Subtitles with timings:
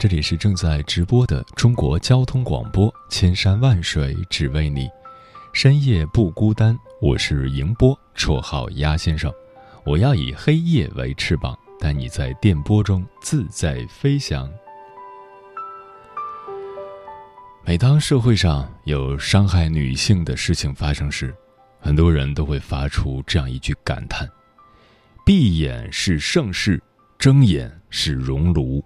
[0.00, 4.88] 这里是正在直播的中国交通广播，千山万水只为你，
[5.52, 6.74] 深夜不孤单。
[7.02, 9.30] 我是迎波，绰号鸭先生。
[9.84, 14.50] 我要以黑夜为翅膀，带你在电波中自在飞翔。
[17.62, 21.34] 每当社会上有伤害女性的事情发生时，
[21.78, 24.26] 很多人都会发出这样一句感叹
[25.26, 26.82] ：“闭眼是盛世。”
[27.20, 28.82] 睁眼是熔炉。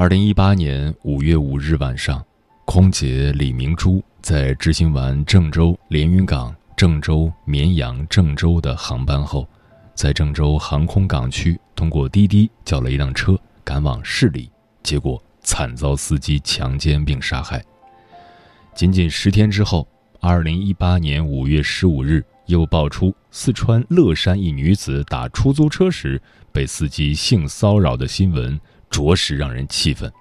[0.00, 2.24] 二零一八年五月五日晚上，
[2.64, 9.46] 空姐李明珠在执行完郑州连云港、郑州绵阳、郑州的航班后，
[9.94, 14.50] 在郑州航空港区通过滴滴叫了一辆车赶往市里，
[14.82, 17.62] 结果惨遭司机强奸并杀害。
[18.74, 19.86] 仅仅十天之后，
[20.18, 26.18] 二零一八年五月十五日又爆出四川乐山一女子打出租车时。
[26.52, 30.12] 被司机性骚扰的新闻着实让人气愤。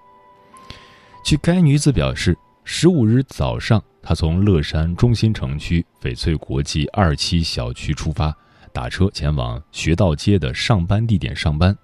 [1.26, 8.34] 据该女子表示，十五日早上，她从乐山中心城区翡翠国际二期小区出发，
[8.72, 11.78] 打车前往学道街的上班地点上班。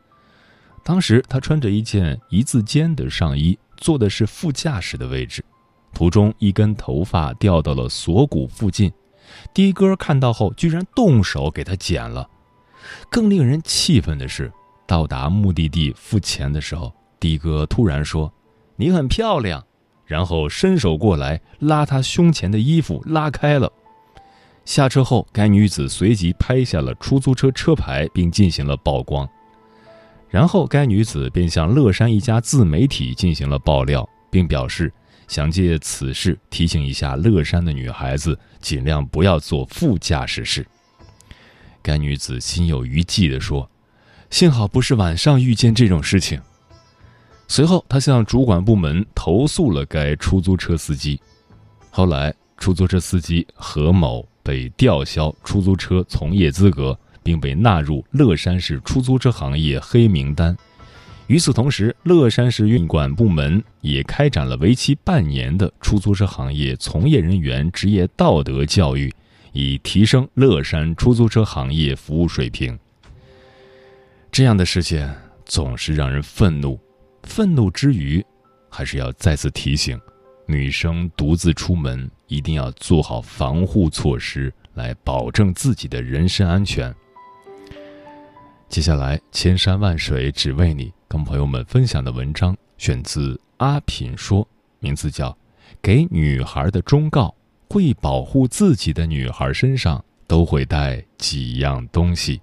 [0.84, 5.44] 当时，她穿着一件一字肩的上衣，坐的是副驾驶的位置。
[5.94, 8.92] 途中，一根头发掉到了锁骨附近，
[9.54, 12.30] 的哥看到后，居然动手给她剪了。
[13.10, 14.52] 更令人气愤的是，
[14.88, 18.32] 到达目的地付钱的时候，的哥突然说
[18.78, 19.66] ：“你很漂亮。”
[20.06, 23.72] 然后伸手过来拉他胸前的衣服，拉开了。
[24.64, 29.28] 下车后，该女子随即拍下了出租车车牌，并进行了曝光。
[30.30, 34.94] 然后，该女子便向乐山一家自媒体进行了爆料，并表示
[35.28, 40.66] 想借此事提醒一下乐山的女孩子，尽量不要做副驾驶室。
[41.82, 43.68] 该女子心有余悸地说
[44.36, 46.38] ：“幸好不是晚上遇见这种事情。”
[47.48, 51.18] 随后，他向主管部门投诉了该出租车司机。
[51.90, 60.54] 后来，出租车司机何某被吊销出租车从业资格，并被纳入乐山市出租车行业黑名单。
[61.28, 69.10] 与此同时，乐山市运管部门也开展了为期半年的出租车行业从业人员职业道德教育。
[69.54, 72.78] 以提升乐山出租车行业服务水平。
[74.36, 75.10] 这样的事件
[75.46, 76.78] 总是让人愤怒，
[77.24, 78.22] 愤怒之余，
[78.70, 79.98] 还是要再次提醒：
[80.46, 86.94] 女生独自出门一定要做好防护措施，来保证自己的人身安全。
[88.68, 94.46] 接下来，千山万水只为你，跟朋友们分享的文章选自阿品说，
[94.80, 95.30] 名字叫
[95.82, 97.34] 《给女孩的忠告》。
[97.74, 102.42] 会保护自己的女孩身上都会带几样东西。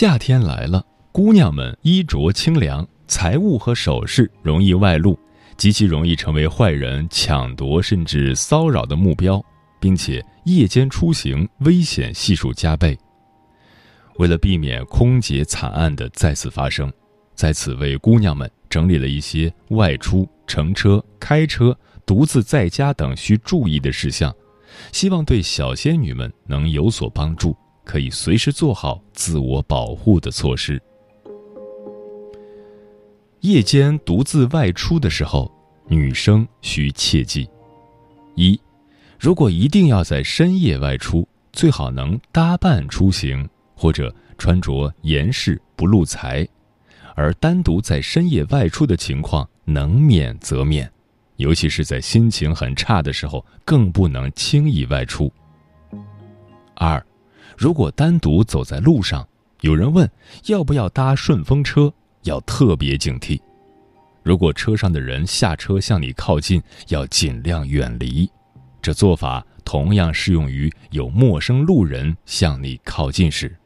[0.00, 5.18] 夏天来了，姑娘们衣着清凉，财物和首饰容易外露。
[5.56, 9.44] 极其容易成为坏人抢夺甚至骚扰的目标，
[9.80, 12.96] 并且夜间出行危险系数加倍。
[14.18, 16.92] 为了避免空姐惨案的再次发生，
[17.34, 21.76] 在此为姑娘们整理了一些外出、乘车、开车、
[22.06, 24.32] 独自在家等需注意的事项，
[24.92, 27.56] 希望对小仙女们能有所帮助，
[27.88, 30.78] 可以随时做好自我保护的措施。
[33.40, 35.50] 夜间独自外出的时候，
[35.86, 37.48] 女生需切记：
[38.34, 38.60] 一，
[39.18, 46.46] 如果一定要在深夜外出，最好能搭伴出行，或者穿着严实不露财；
[47.14, 50.90] 而单独在深夜外出的情况，能免则免，
[51.36, 55.32] 尤其是在心情很差的时候，更不能轻易外出。
[56.74, 57.02] 二，
[57.58, 59.26] 如果单独走在路上，
[59.62, 60.08] 有人问
[60.46, 61.92] 要不要搭顺风车。
[62.24, 63.40] 要特别警惕，
[64.22, 68.28] 如果车上的人下车向你靠近，要尽量远离。
[68.82, 73.56] 这做法同样适用于有陌生路人向你靠近时。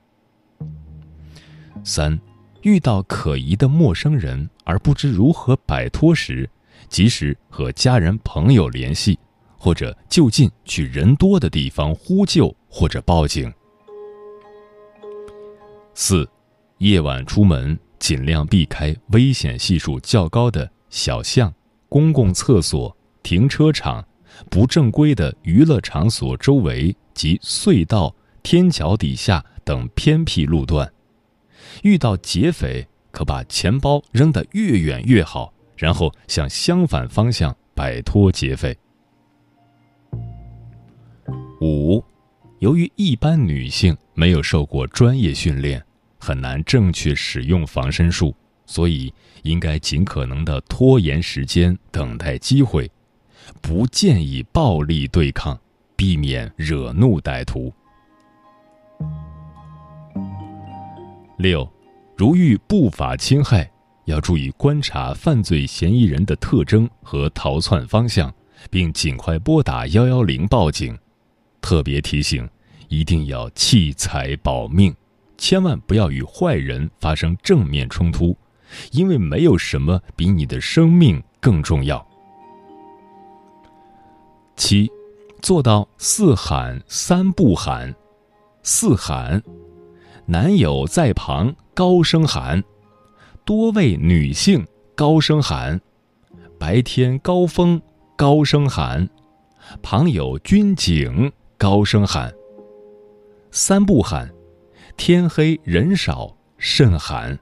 [1.82, 2.16] 三，
[2.60, 6.48] 遇到可疑的陌生人而不知如何摆脱时，
[6.88, 9.18] 及时和家人朋友联系，
[9.56, 13.52] 或者就近去人多的地方呼救或者报警。
[15.94, 16.28] 四，
[16.78, 21.52] 夜晚出门尽量避开危险系数较高的小巷、
[21.88, 24.04] 公共厕所、停车场、
[24.50, 30.90] 不正规的娱乐场所周围及隧道、天桥底下等偏僻路段。
[31.82, 38.76] 遇到劫匪，可把钱包扔得越远越好，然后向相反方向摆脱劫匪。
[41.60, 42.02] 五，
[42.62, 45.82] 由于一般女性没有受过专业训练。
[46.16, 48.32] 很难正确使用防身术，
[48.66, 49.12] 所以
[49.42, 52.88] 应该尽可能的拖延时间，等待机会，
[53.60, 55.58] 不建议暴力对抗，
[55.96, 57.72] 避免惹怒歹徒。
[61.38, 61.68] 六，
[62.16, 63.68] 如遇不法侵害，
[64.04, 68.32] 要注意观察犯罪嫌疑人的特征和逃窜方向，
[68.70, 70.96] 并尽快拨打幺幺零报警。
[71.62, 72.46] 特别提醒，
[72.88, 74.94] 一定要弃财保命。
[75.38, 78.36] 千万不要与坏人发生正面冲突，
[78.90, 82.06] 因为没有什么比你的生命更重要。
[84.56, 84.90] 七，
[85.40, 87.94] 做到四喊三不喊。
[88.62, 89.42] 四喊，
[90.26, 92.62] 男友在旁高声喊，
[93.44, 95.80] 多位女性高声喊，
[96.58, 97.82] 白天高峰
[98.14, 99.08] 高声喊，
[99.82, 101.32] 旁有军警
[101.62, 102.34] 高声喊。
[103.52, 104.28] 三不喊。
[104.96, 107.38] 天黑人少甚寒，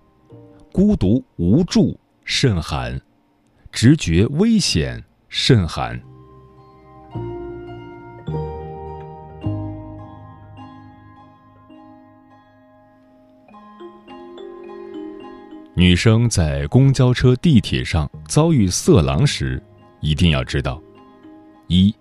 [0.74, 3.00] 孤独无助甚寒，
[3.72, 5.98] 直觉危险甚寒。
[15.74, 19.62] 女生在公交车、地铁上遭遇色狼时，
[20.00, 20.78] 一定要知道：
[21.68, 21.94] 一，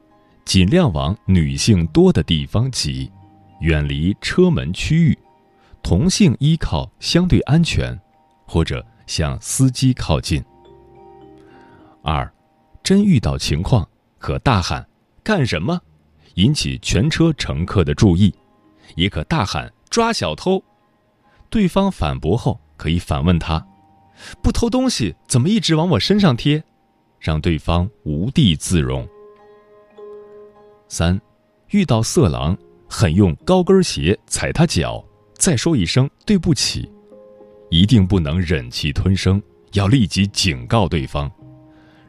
[0.50, 3.12] 尽量往女性多的地方挤，
[3.60, 5.16] 远离车门区域。
[5.84, 7.96] 同性依靠相对安全，
[8.48, 10.44] 或者向司机靠近。
[12.02, 12.28] 二，
[12.82, 13.88] 真遇到情况，
[14.18, 14.84] 可大喊
[15.24, 15.80] “干什么”，
[16.34, 18.34] 引起全车乘客的注意；
[18.96, 20.64] 也可大喊“抓小偷”。
[21.52, 23.64] 对方反驳后，可以反问他
[24.42, 26.64] ：“不偷东西，怎么一直往我身上贴？”
[27.22, 29.08] 让对方无地自容。
[30.90, 31.20] 三，
[31.70, 32.58] 遇到色狼，
[32.90, 35.02] 狠用高跟鞋踩他脚。
[35.36, 36.92] 再说一声对不起，
[37.70, 39.42] 一定不能忍气吞声，
[39.74, 41.32] 要立即警告对方。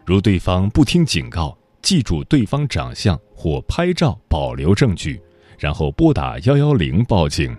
[0.05, 5.21] 如对方不听警告，记住对方长相或拍照保留证据，
[5.59, 7.57] 然后拨打幺幺零报警。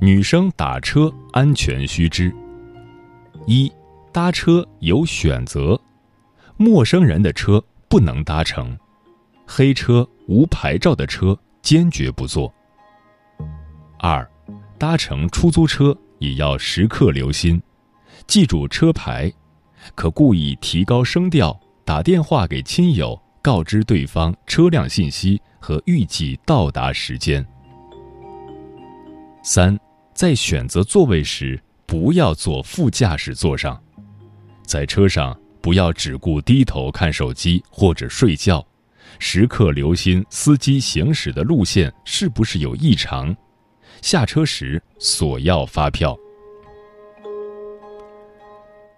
[0.00, 2.32] 女生打车安全须知：
[3.46, 3.72] 一，
[4.12, 5.80] 搭车有选择，
[6.58, 8.78] 陌生人的车不能搭乘。
[9.46, 12.52] 黑车、无牌照的车坚决不坐。
[13.98, 14.28] 二，
[14.78, 17.60] 搭乘出租车也要时刻留心，
[18.26, 19.32] 记住车牌，
[19.94, 27.44] 可故意提高声调，打电话给亲友，告知对方车辆信息和预计到达时间。
[29.42, 29.78] 三，
[30.12, 33.82] 在选择座位时，不要坐副驾驶座上，
[34.64, 38.64] 在车上不要只顾低头看手机或者睡觉。
[39.18, 43.36] 时刻留心司机行驶的路线是不是有异常，
[44.00, 46.16] 下车时索要发票。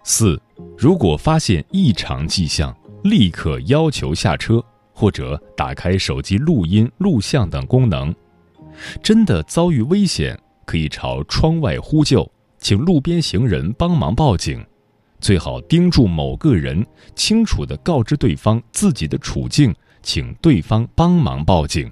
[0.03, 0.41] 四，
[0.77, 8.13] 如果发现异常迹象，立刻要求下车，或者打开手机录音、录像等功能。
[9.03, 14.63] 真的遭遇危险，可以朝窗外呼救，请路边行人帮忙报警，
[15.19, 19.73] 最好盯住某个人，清楚地告知对方自己的处境。
[20.07, 21.91] 请对方帮忙报警。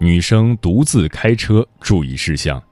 [0.00, 2.62] 女生独自开车注意事项：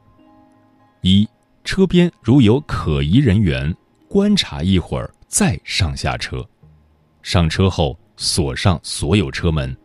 [1.03, 1.29] 一、
[1.65, 3.77] 车边如有可疑人员，
[4.09, 6.43] 观察一会儿再上下车。
[7.21, 9.77] 上车后锁上所有车门，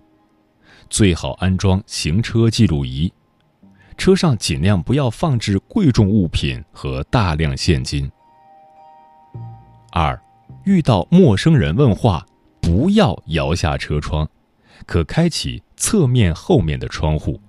[0.89, 3.11] 最好安装行车记录仪。
[3.97, 8.09] 车上尽量不要放置贵重物品和大量现金。
[9.91, 10.21] 二，
[10.63, 12.25] 遇到陌生人问话，
[12.61, 14.27] 不要摇下车窗，
[14.85, 17.39] 可开启侧面后面的窗户。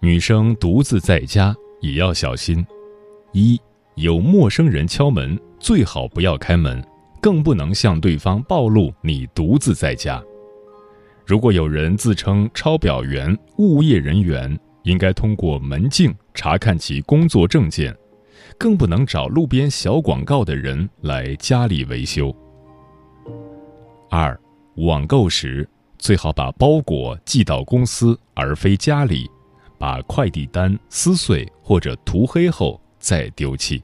[0.00, 2.66] 女生独自在家也要小心：
[3.30, 3.58] 一
[3.94, 6.84] 有陌生人敲门，最好不要开门，
[7.20, 10.20] 更不能向对方暴露你独自在家。
[11.24, 17.96] 如果有人自称抄表员、物业人员，应该通过门禁查看其工作证件，
[18.58, 22.34] 更不能找路边小广告的人来家里维修。
[24.10, 24.36] 二，
[24.78, 25.66] 网购时
[25.96, 29.30] 最好把包裹寄到公司而非家里，
[29.78, 33.80] 把快递单撕碎或者涂黑后再丢弃。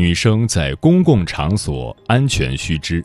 [0.00, 3.04] 女生在公共场所安全须知：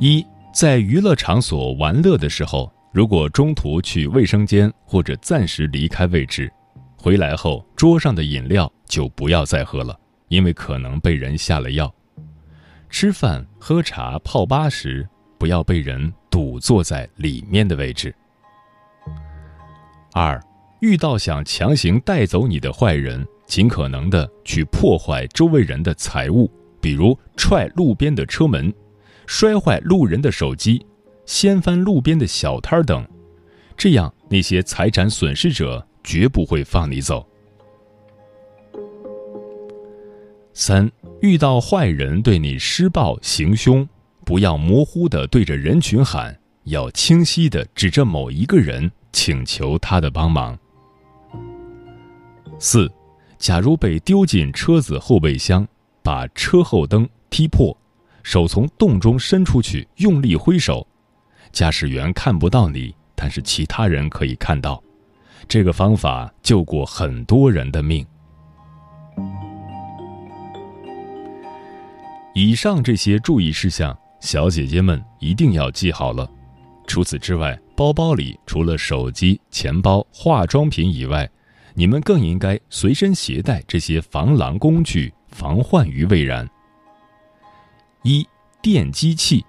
[0.00, 6.52] 一，在娱乐场所玩乐的时候，如果中途去卫生间或者暂时离开位置，
[6.96, 9.96] 回来后桌上的饮料就不要再喝了，
[10.26, 11.94] 因为可能被人下了药。
[12.90, 15.08] 吃饭、喝茶、泡吧时，
[15.38, 18.12] 不要被人堵坐在里面的位置。
[20.12, 20.42] 二，
[20.80, 23.24] 遇到想强行带走你的坏人。
[23.52, 28.72] 尽可能的去破坏周围人的财物，比如踹路边的车门、
[29.26, 30.82] 摔坏路人的手机、
[31.26, 33.06] 掀翻路边的小摊等，
[33.76, 37.28] 这样那些财产损失者绝不会放你走。
[40.54, 40.90] 三，
[41.20, 43.86] 遇到坏人对你施暴行凶，
[44.24, 50.58] 不要模糊的对着人群喊，要清晰的指着某一个人请求他的帮忙。
[52.58, 52.90] 四。
[53.42, 55.66] 假如被丢进车子后备箱，
[56.00, 57.76] 把车后灯踢破，
[58.22, 60.86] 手从洞中伸出去，用力挥手，
[61.50, 64.80] 驾驶员看不到你，但是其他人可以看到。
[65.48, 68.06] 这个方法救过很多人的命。
[72.36, 76.30] 以上这些注意事项，小姐姐们一定要记好了。
[76.86, 81.28] 除此之外，包包里除了手机、钱包、化妆品以外，
[81.74, 86.48] 你们更应该随身携带这些防狼工具，防患于未然。
[88.02, 88.26] 一
[88.60, 89.44] 电击器，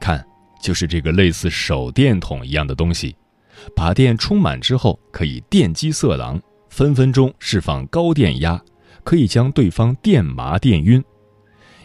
[0.00, 0.24] 看，
[0.60, 3.16] 就是这个类似手电筒一样的东西，
[3.74, 8.60] 把电充满之后可以电击色狼，分分钟释放高电压，
[9.02, 11.02] 可以将对方电麻电晕。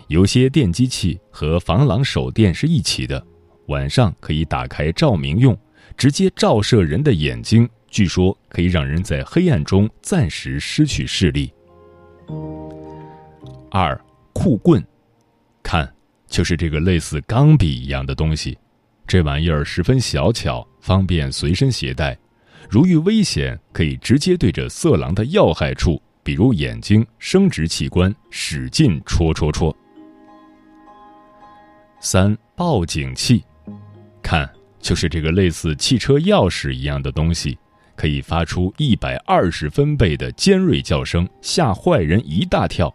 [0.07, 3.25] 有些电击器和防狼手电是一起的，
[3.67, 5.57] 晚上可以打开照明用，
[5.97, 7.67] 直接照射人的眼睛。
[7.95, 11.49] 据说可以让人在黑暗中暂时失去视力。
[13.71, 13.97] 二
[14.33, 14.85] 酷棍，
[15.63, 15.89] 看，
[16.27, 18.57] 就是这个类似钢笔一样的东西，
[19.07, 22.17] 这玩意儿十分小巧，方便随身携带。
[22.69, 29.73] 如遇危险，可以直接对着色狼的要害处，比如眼睛、生殖器官，使劲戳戳戳。
[32.01, 33.41] 三报警器，
[34.21, 34.49] 看，
[34.81, 37.57] 就是这个类似汽车钥匙一样的东西。
[37.95, 42.93] 可以发出一百二十分贝的尖锐叫声，吓坏人一大跳。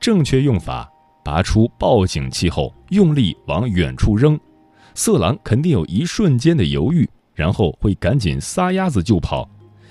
[0.00, 0.90] 正确用法：
[1.24, 4.38] 拔出报警器后，用力往远处扔，
[4.94, 9.48] 色狼肯定有一瞬间的犹豫，然后会赶紧撒丫子就跑。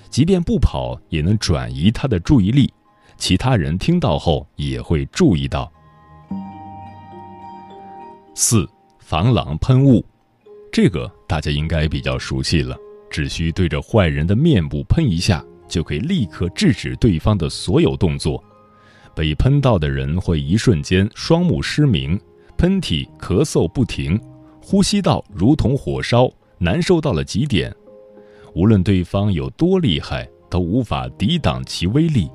[0.08, 2.72] 即便不跑，也能转移他的注意力，
[3.16, 5.70] 其他人听到后也会注意到。
[8.34, 8.68] 四
[8.98, 10.04] 防狼喷雾，
[10.72, 12.76] 这个大家应该比较熟悉了。
[13.10, 18.42] 只需对着坏人的面部喷一下，就可以立刻制止对方的所有动作。
[19.14, 22.20] 被喷到的人会一瞬间双目失明，
[22.58, 24.20] 喷嚏、咳嗽不停，
[24.60, 27.74] 呼吸道如同火烧，难受到了极点。
[28.54, 32.30] 无论对方有多厉害，都无法抵挡其威力。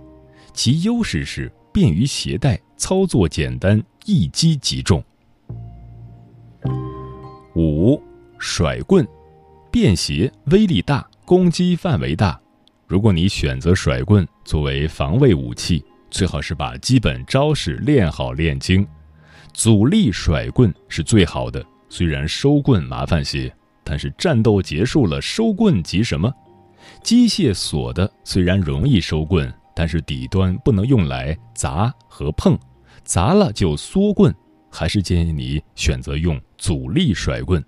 [0.54, 5.04] 其优势是便于携带，操作简单，一击即中。
[7.56, 8.02] 五
[8.38, 9.08] 甩棍。
[9.72, 12.38] 便携，威力大，攻击范围大。
[12.88, 18.86] 如果你选择甩棍作为防卫武器，最好是把基本招式练好练精。
[19.54, 26.30] 阻力甩棍是最好的，虽然收棍麻烦些，但是战斗结束了，收棍急什么？
[27.02, 32.60] 机械锁的虽然容易收棍，但是底端不能用来砸和碰，
[33.06, 34.36] 砸了就缩棍。
[34.70, 37.64] 还是建议你选择用阻力甩棍。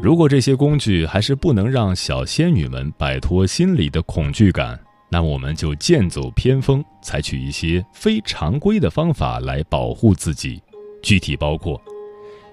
[0.00, 4.78] 如果这些工具还是不能让小仙女们摆脱心里的恐惧感，
[5.10, 10.62] 那我们就剑走偏锋，采取一些非常规的方法来保护自己。
[11.02, 11.80] 具体包括：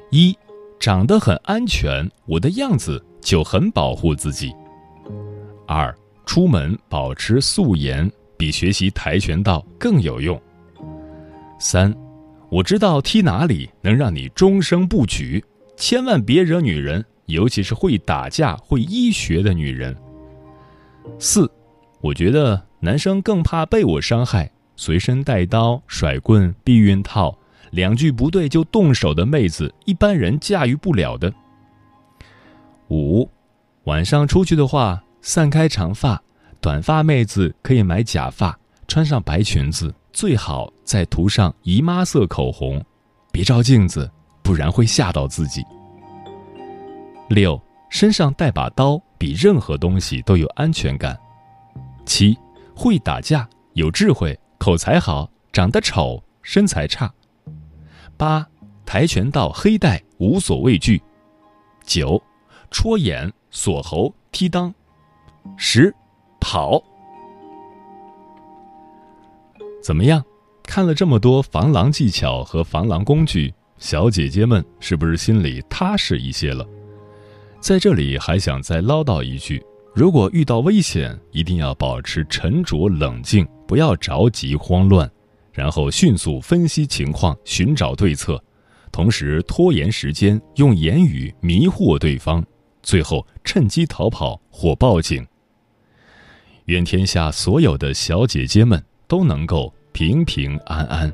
[0.10, 0.36] 一，
[0.80, 4.50] 长得很安全，我的样子就很保护自己；
[5.68, 10.36] 二，出门保持素颜，比学习跆拳道更有用；
[11.60, 11.94] 三，
[12.50, 15.44] 我知道踢哪里能让你终生不举，
[15.78, 19.96] 千万别惹女人，尤其是会打架、会医学的女人。
[21.20, 21.50] 四，
[22.02, 27.38] 我觉得男生更怕被我伤害，随身带刀、甩棍、避孕套，
[27.72, 31.34] 两句不对就动手的妹子，一般人驾驭不了的。
[32.90, 33.30] 五，
[33.86, 36.22] 晚上出去的话，散开长发，
[36.62, 42.84] 短发妹子可以买假发，穿上白裙子，最好再涂上姨妈色口红，
[43.32, 44.10] 别照镜子，
[44.44, 45.64] 不然会吓到自己。
[47.30, 51.18] 六，身上带把刀，比任何东西都有安全感。
[52.06, 52.38] 七，
[52.76, 57.12] 会打架，有智慧，口才好，长得丑，身材差。
[58.18, 58.48] 八，
[58.86, 61.02] 跆拳道黑带，无所畏惧。
[61.84, 62.22] 九。
[62.72, 64.74] 戳眼、锁喉、踢裆，
[65.56, 65.96] 十，
[66.42, 66.84] 跑。
[69.82, 70.22] 怎么样？
[70.64, 76.68] 看了这么多防狼技巧和防狼工具，小姐姐们是不是心里踏实一些了？
[77.60, 85.10] 在这里还想再唠叨一句：如果遇到危险，一定要保持沉着冷静，不要着急慌乱，
[85.52, 88.40] 然后迅速分析情况，寻找对策，
[88.92, 92.46] 同时拖延时间，用言语迷惑对方。
[92.84, 95.26] 最后趁机逃跑或报警。
[96.66, 101.12] 愿天下所有的小姐姐们都能够平平安安。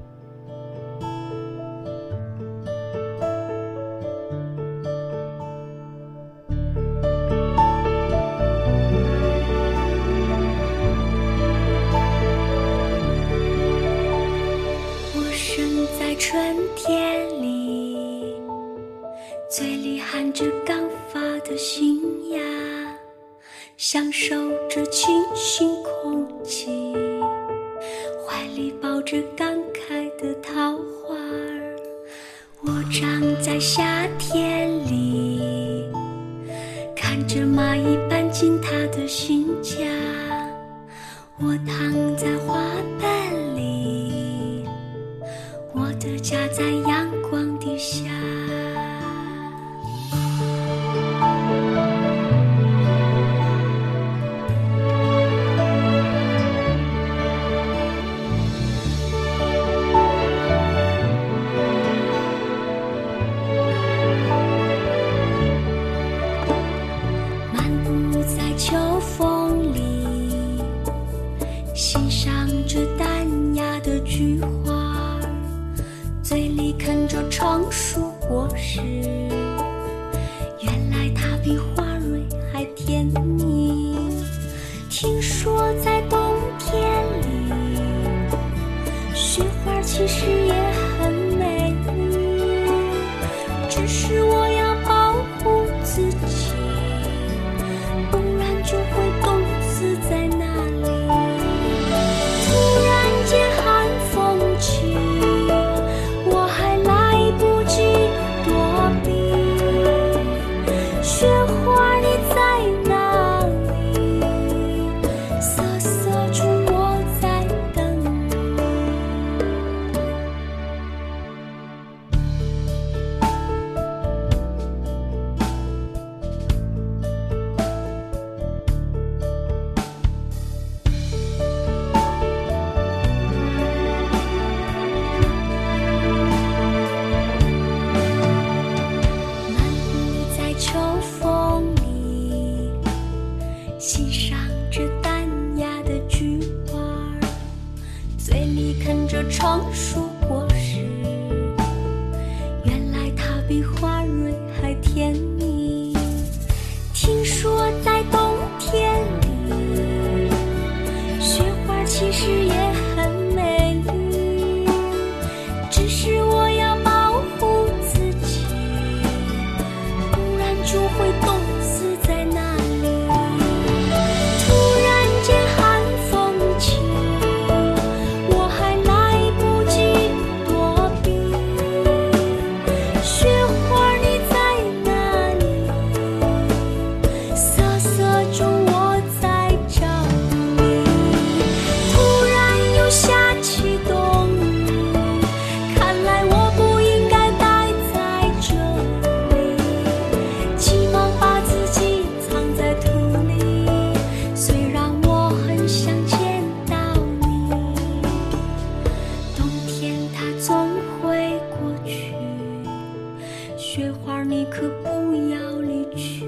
[214.46, 216.26] 可不要离去。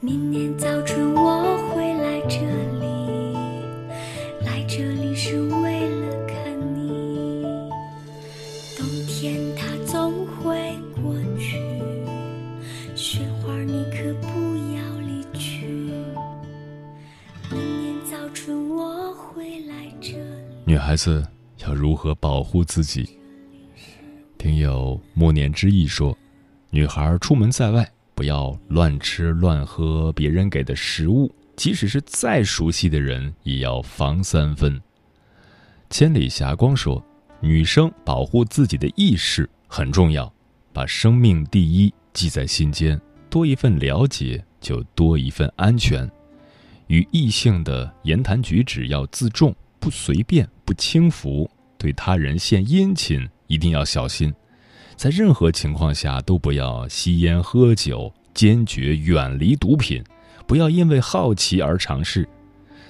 [0.00, 2.40] 明年早春我会来这
[2.80, 2.84] 里，
[4.44, 6.36] 来这里是为了看
[6.74, 7.42] 你。
[8.76, 11.58] 冬天它总会过去，
[12.94, 15.66] 雪花你可不要离去。
[17.50, 20.54] 明年早春我会来这里。
[20.64, 21.26] 女孩子
[21.64, 23.18] 要如何保护自己？
[24.38, 26.16] 听友莫念之意说，
[26.70, 34.80] 女孩出门在外不要乱吃乱喝别人给的食物，即使是再熟悉的人也要防三分。
[35.90, 37.02] 千里霞光说，
[37.40, 40.30] 女生保护自己的意识很重要，
[40.72, 43.00] 把生命第一记在心间，
[43.30, 46.10] 多一份了解就多一份安全。
[46.88, 51.48] 与异性的言谈举止要自重，不随便，不轻浮，
[51.78, 53.26] 对他人献殷勤。
[53.48, 54.34] 一定要小心，
[54.96, 60.02] 在任何情况下都不要吸烟喝酒，坚决远离毒品，
[60.46, 62.26] 不要因为好奇而尝试。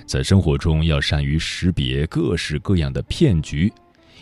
[0.06, 3.72] 在生活中要善于识别各式各样的骗局，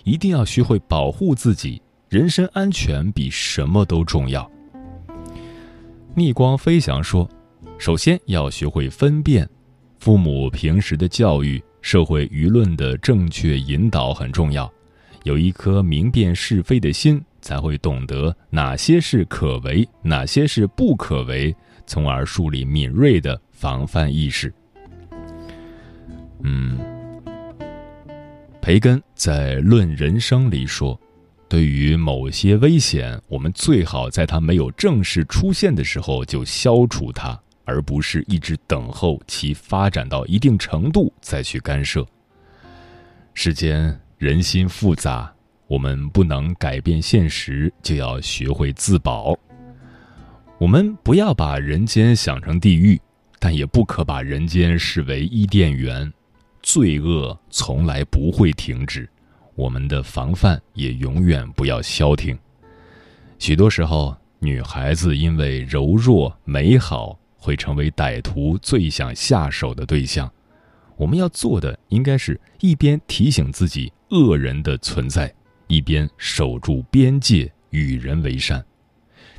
[0.03, 4.51] 一定要学会保护自己，人身安全比什么都重要。
[6.14, 7.29] 逆光飞翔说
[7.77, 9.47] ：“首先要学会分辨，
[9.99, 14.73] 父母平时的教育、社会舆论的正确引导很重要。”
[15.25, 21.55] 有一颗明辨是非的心，才会懂得哪些是可为，哪些是不可为，
[21.87, 24.51] 从而树立敏锐的防范意识。
[26.43, 26.79] 嗯，
[28.63, 30.99] 培根在《论人生》里说，
[31.47, 42.07] 对于某些危险，我们最好在它没有正式出现的时候就消除它，而不是一直等候其发展到一定程度再去干涉。
[43.35, 44.01] 世间。
[44.17, 45.31] 人心复杂，
[45.75, 49.37] 我们不能改变现实，就要学会自保。
[50.57, 53.01] 我们不要把人间想成地狱，
[53.41, 56.13] 但也不可把人间视为伊甸园。
[56.63, 59.09] 罪恶从来不会停止，
[59.57, 62.39] 我们的防范也永远不要消停。
[63.41, 70.31] 许多时候，女孩子因为柔弱美好，会成为歹徒最想下手的对象。
[70.97, 73.93] 我们要做的，应该是一边提醒自己。
[74.11, 75.35] 恶人的存在，
[75.66, 78.64] 一边守住边界，与人为善。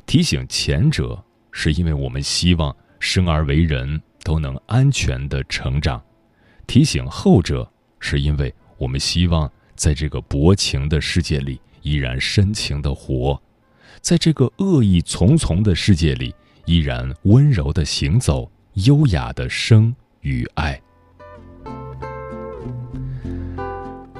[0.06, 6.00] 提醒前者，是因为我们希望生而为人都能安全的成长；
[6.66, 13.40] 提醒后者，是因为我们希望在这个薄情的世界里依然深情的活，
[14.00, 16.34] 在这个恶意重重的世界里
[16.66, 20.80] 依然温柔的行走，优雅的生与爱。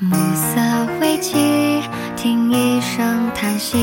[0.00, 0.60] 暮色
[1.00, 1.82] 灰烬，
[2.14, 3.76] 听一声叹息，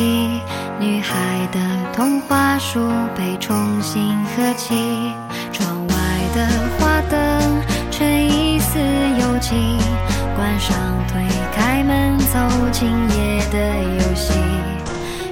[0.79, 1.59] 女孩的
[1.91, 5.11] 童话书被重新合起，
[5.51, 5.95] 窗外
[6.33, 6.47] 的
[6.79, 9.77] 花灯衬一丝幽静，
[10.37, 10.73] 关上
[11.09, 11.21] 推
[11.53, 12.39] 开门走
[12.71, 14.31] 进夜的游戏，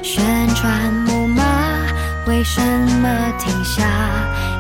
[0.02, 0.22] 旋
[0.54, 1.44] 转木马
[2.28, 2.60] 为什
[3.02, 3.86] 么停下？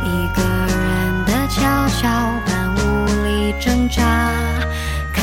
[0.05, 2.07] 一个人的跷跷
[2.45, 4.01] 板无力挣扎。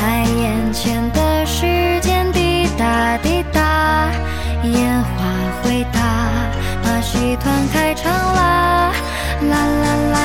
[0.01, 4.09] 看眼前的时间滴答滴答，
[4.63, 5.27] 烟花
[5.63, 6.01] 回答，
[6.83, 8.93] 马戏团开场啦，
[9.43, 10.19] 啦啦啦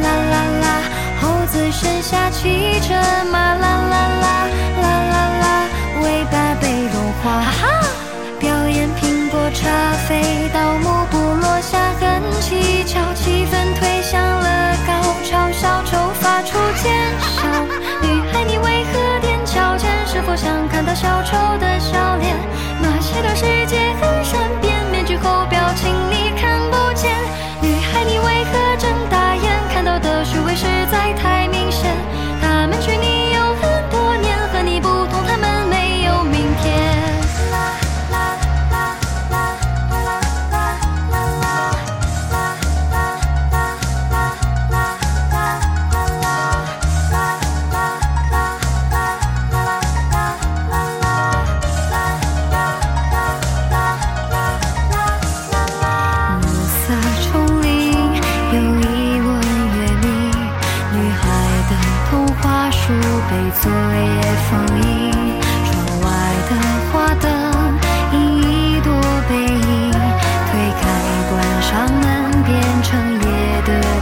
[0.00, 0.80] 啦啦啦，
[1.20, 2.94] 猴子身下骑着
[3.30, 4.48] 马，啦啦啦
[4.80, 5.68] 啦啦啦，
[6.00, 7.44] 尾巴被融化，
[8.40, 14.90] 表演苹果茶飞到幕布落下很蹊跷，气氛推向了高
[15.22, 17.67] 潮，小丑发出尖笑，
[20.30, 21.67] 我想看到小丑的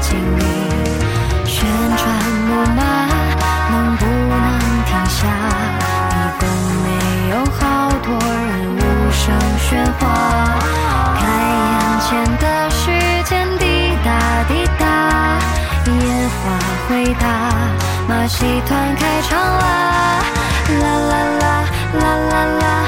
[0.08, 0.40] 请你
[1.44, 1.66] 旋
[1.96, 2.00] 转
[2.46, 2.80] 木马
[3.72, 4.38] 能不能
[4.86, 5.18] 停下？
[6.10, 6.46] 你都
[6.84, 6.86] 没
[7.30, 8.78] 有好多人无
[9.10, 9.24] 声
[9.58, 10.02] 喧哗。
[11.18, 11.74] 开眼
[12.06, 12.78] 前的时
[13.24, 13.64] 间滴
[14.04, 14.08] 答
[14.46, 14.82] 滴答，
[15.86, 16.40] 烟花
[16.88, 17.26] 回答，
[18.08, 20.22] 马戏团开场啦
[20.80, 21.44] 啦啦啦
[21.98, 22.85] 啦啦啦。